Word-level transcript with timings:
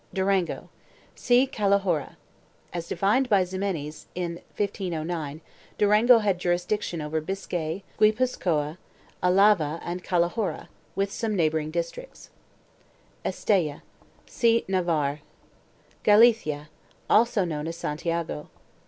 2 0.15 0.15
DURANGO. 0.15 0.67
See 1.13 1.45
CALAHORRA. 1.45 2.17
As 2.73 2.87
defined 2.87 3.29
by 3.29 3.43
Ximenes, 3.43 4.07
in 4.15 4.39
1509, 4.57 5.41
Durango 5.77 6.17
had 6.17 6.39
jurisdiction 6.39 7.03
over 7.03 7.21
Biscay, 7.21 7.83
Guipuzcoa, 7.99 8.79
Alava 9.21 9.79
and 9.83 10.03
Cala 10.03 10.31
horra, 10.31 10.69
with 10.95 11.11
some 11.11 11.35
neighboring 11.35 11.69
districts.3 11.69 13.29
ESTELLA. 13.29 13.83
See 14.25 14.65
NAVARRE. 14.67 15.19
GALICIA, 16.03 16.69
also 17.07 17.45
known 17.45 17.67
as 17.67 17.77
SANTIAGO. 17.77 18.49